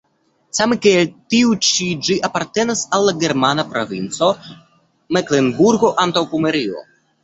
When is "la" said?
3.11-3.15